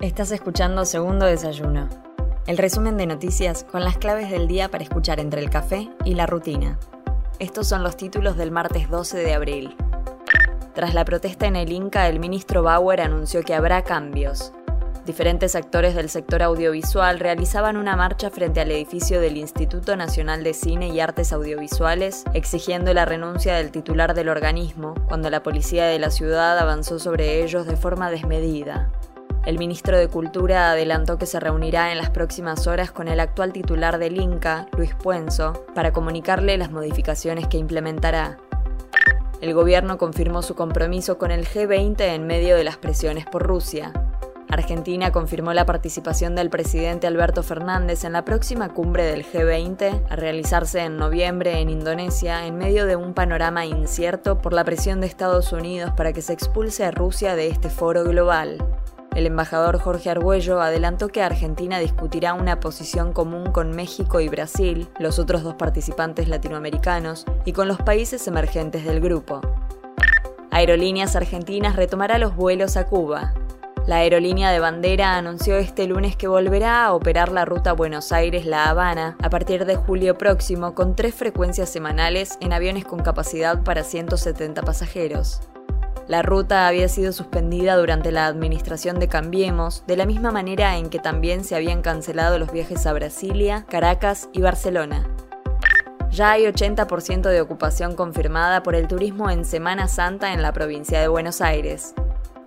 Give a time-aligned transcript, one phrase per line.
[0.00, 1.86] Estás escuchando Segundo Desayuno,
[2.46, 6.14] el resumen de noticias con las claves del día para escuchar entre el café y
[6.14, 6.78] la rutina.
[7.38, 9.76] Estos son los títulos del martes 12 de abril.
[10.72, 14.54] Tras la protesta en el Inca, el ministro Bauer anunció que habrá cambios.
[15.04, 20.54] Diferentes actores del sector audiovisual realizaban una marcha frente al edificio del Instituto Nacional de
[20.54, 25.98] Cine y Artes Audiovisuales, exigiendo la renuncia del titular del organismo, cuando la policía de
[25.98, 28.90] la ciudad avanzó sobre ellos de forma desmedida.
[29.46, 33.52] El ministro de Cultura adelantó que se reunirá en las próximas horas con el actual
[33.52, 38.36] titular del Inca, Luis Puenzo, para comunicarle las modificaciones que implementará.
[39.40, 43.92] El gobierno confirmó su compromiso con el G20 en medio de las presiones por Rusia.
[44.50, 50.16] Argentina confirmó la participación del presidente Alberto Fernández en la próxima cumbre del G20 a
[50.16, 55.06] realizarse en noviembre en Indonesia en medio de un panorama incierto por la presión de
[55.06, 58.58] Estados Unidos para que se expulse a Rusia de este foro global.
[59.14, 64.88] El embajador Jorge Argüello adelantó que Argentina discutirá una posición común con México y Brasil,
[65.00, 69.40] los otros dos participantes latinoamericanos, y con los países emergentes del grupo.
[70.52, 73.34] Aerolíneas Argentinas retomará los vuelos a Cuba.
[73.86, 78.68] La aerolínea de bandera anunció este lunes que volverá a operar la ruta Buenos Aires-La
[78.68, 83.82] Habana a partir de julio próximo con tres frecuencias semanales en aviones con capacidad para
[83.82, 85.40] 170 pasajeros.
[86.10, 90.90] La ruta había sido suspendida durante la administración de Cambiemos, de la misma manera en
[90.90, 95.08] que también se habían cancelado los viajes a Brasilia, Caracas y Barcelona.
[96.10, 101.00] Ya hay 80% de ocupación confirmada por el turismo en Semana Santa en la provincia
[101.00, 101.94] de Buenos Aires.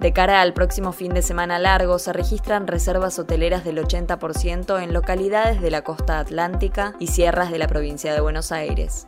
[0.00, 4.92] De cara al próximo fin de semana largo, se registran reservas hoteleras del 80% en
[4.92, 9.06] localidades de la costa atlántica y sierras de la provincia de Buenos Aires.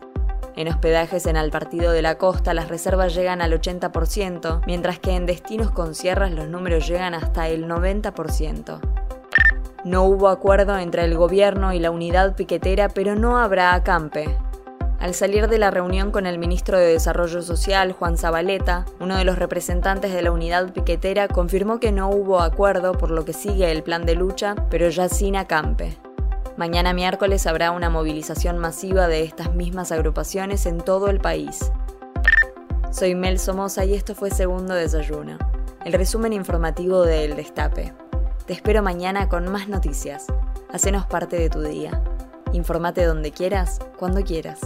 [0.56, 5.16] En hospedajes en el partido de la costa las reservas llegan al 80%, mientras que
[5.16, 8.80] en destinos con sierras los números llegan hasta el 90%.
[9.84, 14.38] No hubo acuerdo entre el gobierno y la unidad piquetera, pero no habrá acampe.
[15.00, 19.24] Al salir de la reunión con el ministro de Desarrollo Social, Juan Zabaleta, uno de
[19.24, 23.70] los representantes de la unidad piquetera confirmó que no hubo acuerdo por lo que sigue
[23.70, 25.98] el plan de lucha, pero ya sin acampe.
[26.56, 31.72] Mañana miércoles habrá una movilización masiva de estas mismas agrupaciones en todo el país.
[32.92, 35.36] Soy Mel Somoza y esto fue Segundo Desayuno,
[35.84, 37.92] el resumen informativo de El Destape.
[38.46, 40.26] Te espero mañana con más noticias.
[40.72, 42.00] Hacenos parte de tu día.
[42.52, 44.60] Informate donde quieras, cuando quieras.